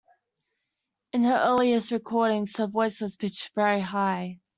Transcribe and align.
In 1.13 1.21
her 1.25 1.39
earliest 1.43 1.91
recordings 1.91 2.57
her 2.57 2.65
voice 2.65 3.01
was 3.01 3.15
pitched 3.15 3.51
very 3.53 3.81
high. 3.81 4.39